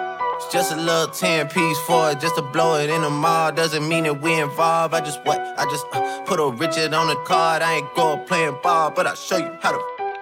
[0.51, 3.53] Just a little 10 piece for it, just to blow it in the mall.
[3.53, 4.93] Doesn't mean that we involved.
[4.93, 5.39] I just what?
[5.57, 7.61] I just uh, put a Richard on the card.
[7.61, 9.79] I ain't going playing ball, but I'll show you how to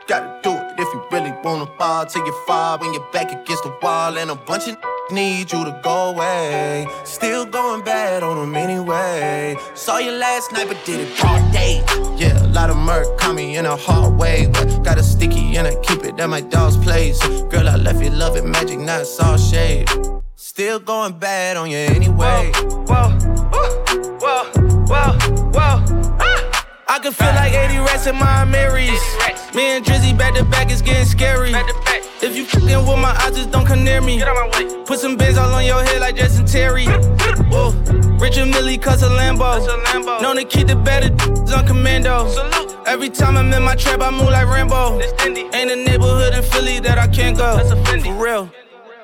[0.07, 0.79] gotta do it.
[0.79, 4.29] If you really wanna ball till you fall when you're back against the wall, and
[4.29, 4.77] a bunch of
[5.09, 6.85] need you to go away.
[7.05, 9.57] Still going bad on them anyway.
[9.73, 11.83] Saw you last night, but did it all day.
[12.17, 14.45] Yeah, a lot of murk caught me in a hard way.
[14.45, 17.19] But got a sticky and I keep it at my dog's place.
[17.49, 19.89] Girl, I left you love it magic, not saw shade.
[20.59, 22.51] Still going bad on you anyway.
[22.53, 23.09] Whoa, whoa,
[24.19, 25.13] whoa,
[25.55, 25.79] whoa.
[26.19, 26.67] Ah!
[26.85, 28.99] I can feel like 80 rats in my Marys.
[29.55, 31.53] Me and Drizzy back to back is getting scary.
[32.21, 34.21] If you fucking with my eyes, just don't come near me.
[34.85, 36.87] Put some bins all on your head like Jason Terry.
[37.47, 37.71] Whoa.
[38.19, 40.21] Richard Mille cuss a Lambo.
[40.21, 41.07] Known to keep the better
[41.55, 42.27] on commando.
[42.85, 44.99] Every time I'm in my trap, I move like Rambo.
[45.21, 47.59] Ain't a neighborhood in Philly that I can't go.
[48.03, 48.51] For real.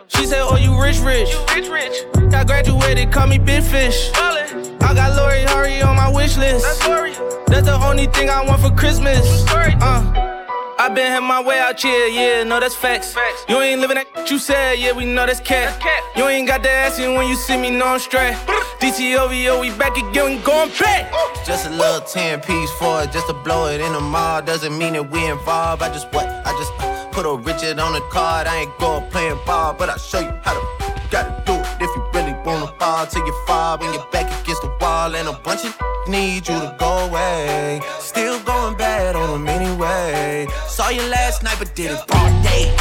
[0.07, 1.29] She said, Oh, you rich, rich.
[1.53, 2.33] rich, rich.
[2.33, 4.11] I graduated, call me Big Fish.
[4.15, 6.63] I got Lori Harvey on my wish list.
[6.63, 7.13] That's Lori.
[7.47, 9.25] That's the only thing I want for Christmas.
[9.49, 10.31] Uh.
[10.77, 13.13] I been had my way out here, yeah, no, that's facts.
[13.13, 13.45] facts.
[13.47, 15.79] You ain't living that you said, yeah, we know that's cat.
[15.79, 18.33] cat You ain't got the ass in when you see me, no, I'm straight.
[18.81, 21.11] DTOVO, we back again, we going back.
[21.45, 24.41] Just a little 10 piece for it, just to blow it in the mall.
[24.41, 25.81] Doesn't mean that we involved.
[25.81, 26.25] I just what?
[26.27, 28.45] I just uh, put a Richard on the card.
[28.45, 30.63] I ain't going playing ball, but I'll show you how to
[31.09, 34.61] gotta do it if you really wanna fall till you fall when you're back against
[34.61, 35.15] the wall.
[35.15, 35.73] And a bunch of
[36.09, 37.79] need you to go away.
[37.99, 40.45] Still going bad on them anyway.
[40.67, 42.75] Saw you last night, but did it all day.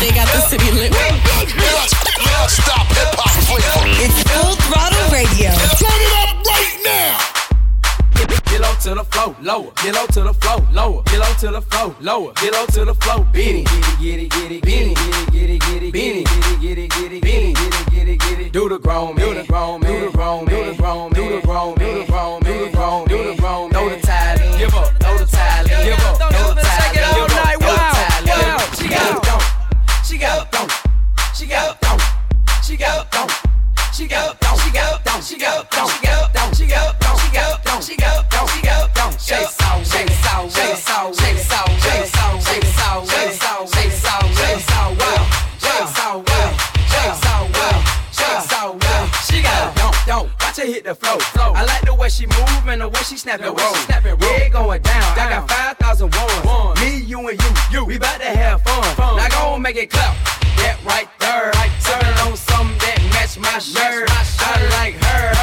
[0.00, 0.92] They got the city lit.
[2.50, 3.86] Stop hip hop flavor.
[4.02, 5.50] It's Full Throttle Radio.
[5.78, 7.35] Turn it up right now.
[8.26, 9.72] Get low to the flow, lower.
[9.82, 11.02] Get low to the flow, lower.
[11.04, 12.32] Get low to the flow, lower.
[12.34, 13.66] Get low to the flow, beat it.
[14.00, 14.96] Get it, get it, get it,
[15.32, 18.08] get it, get it, get it, get it, get it, get it, get it, get
[18.08, 18.52] it, get it.
[18.52, 21.74] Do the grown, do the grown, do the grown, do the grown, do the grown,
[21.74, 23.70] do the grown, do the grown, do the grown.
[23.70, 26.94] Throw the tile in, give up, throw the tile in, give up, throw the tile
[26.94, 28.74] in, give up, throw the tile in.
[28.76, 29.42] She got don't,
[30.04, 30.72] she got don't,
[31.34, 32.02] she got don't,
[32.64, 33.46] she got don't.
[33.96, 36.05] She go, don't, she go, don't, she go, don't, she go, don't,
[50.66, 51.18] the flow.
[51.54, 53.76] I like the way she move and the way she snap and roll.
[53.88, 55.18] Yeah, it going down.
[55.18, 56.80] I got 5,000 ones.
[56.80, 57.50] Me, you, and you.
[57.70, 57.84] you.
[57.84, 59.16] We about to have fun.
[59.16, 60.16] Now go make it clap.
[60.58, 61.52] That right there.
[61.78, 64.10] Sipping on something that match my shirt.
[64.10, 65.35] I like her,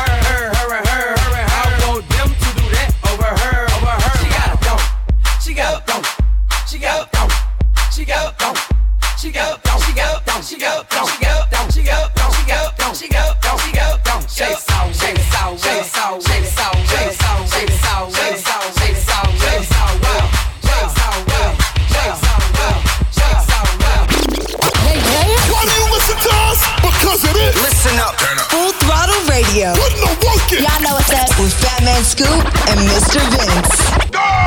[28.04, 28.22] is.
[28.22, 28.52] Listen up.
[28.52, 29.74] Full Throttle Radio.
[29.74, 30.64] Put no work in.
[30.64, 31.30] Y'all know what's up.
[31.40, 33.20] With Fat Man Scoop and Mr.
[33.32, 33.94] Vince.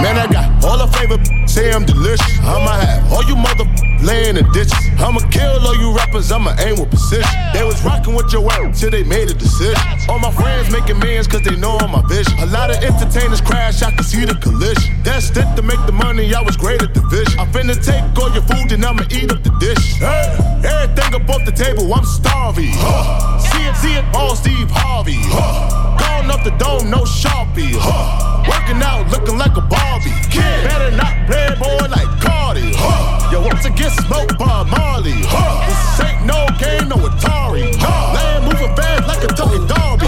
[0.02, 2.38] Man, I got all the flavor, say I'm delicious.
[2.40, 3.64] I'ma have all you mother
[4.06, 4.78] laying in the ditches.
[5.02, 7.28] I'ma kill all you rappers, I'ma aim with precision.
[7.52, 9.76] They was rocking with your work till they made a decision.
[10.08, 12.38] All my friends making millions cause they know I'm my vision.
[12.38, 14.94] A lot of entertainers crash, I can see the collision.
[15.02, 17.38] That's it to make the money, I was great at the vision.
[17.38, 19.98] I'm finna take all your food and I'ma eat up the dish.
[19.98, 22.72] Hey, everything up off the table, I'm starving.
[22.78, 23.38] Huh.
[23.38, 25.18] See it, see it, all Steve Harvey.
[25.18, 25.98] Huh.
[25.98, 27.74] Going up the dome, no Sharpie.
[27.74, 28.35] Huh.
[28.48, 30.14] Working out, looking like a Barbie.
[30.30, 32.72] Kid, better not play boy like Cardi.
[32.74, 33.32] Huh.
[33.32, 35.18] Yo, once again, smoked by Marley.
[35.26, 35.66] Huh.
[35.66, 37.74] This ain't no game, no Atari.
[37.78, 38.14] Huh.
[38.14, 40.06] Land moving fast like a Tony Darby.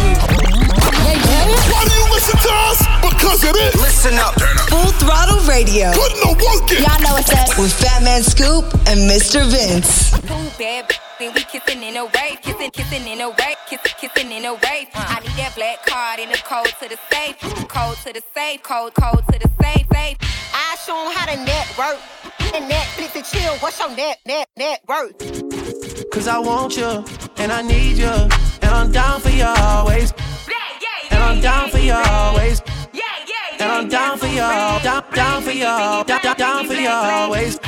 [1.72, 2.78] Why do you listen to us?
[3.02, 3.74] Because it is.
[3.80, 4.34] Listen up.
[4.70, 5.92] Full Throttle Radio.
[5.92, 6.82] Put no work in.
[6.82, 7.58] Y'all know what's up.
[7.58, 9.42] With Fat Man Scoop and Mr.
[9.50, 10.14] Vince.
[11.18, 14.32] Two bad then we kissing in a wave, kissing, kissing in a wave, kissing, kissing
[14.32, 14.88] in a wave.
[14.94, 17.38] I need that black card in the code to the safe,
[17.68, 20.16] code to the safe, code, code to the safe, safe.
[20.54, 21.98] I show 'em how to network.
[22.54, 23.54] And Netflix and chill.
[23.58, 25.18] What's your net, net, net worth?
[26.10, 27.04] Cause I want you,
[27.36, 28.14] and I need you,
[28.62, 30.12] and I'm down for you always.
[31.10, 32.62] And I'm down for you always.
[33.60, 34.36] And I'm down for you,
[34.82, 37.58] down, down for you, down, down, down for you always.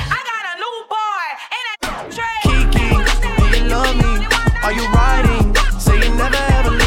[4.63, 5.55] Are you riding?
[5.79, 6.80] Say you never ever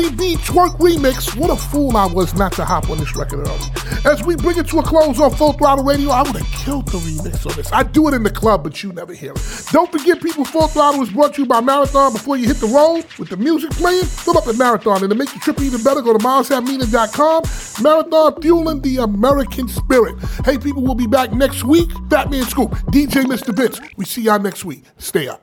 [0.00, 1.36] Cardi B Twerk Remix.
[1.36, 4.10] What a fool I was not to hop on this record early.
[4.10, 6.86] As we bring it to a close on Full Throttle Radio, I would have killed
[6.86, 7.70] the remix on this.
[7.70, 9.66] I do it in the club, but you never hear it.
[9.72, 12.14] Don't forget, people, Full Throttle is brought to you by Marathon.
[12.14, 15.02] Before you hit the road with the music playing, fill up the Marathon.
[15.02, 17.82] And to make your trip even better, go to milesatmeaning.com.
[17.82, 20.16] Marathon fueling the American spirit.
[20.46, 21.90] Hey, people, we'll be back next week.
[22.08, 23.54] Fat Man Scoop, DJ Mr.
[23.54, 23.78] Vince.
[23.98, 24.82] We see y'all next week.
[24.96, 25.38] Stay up.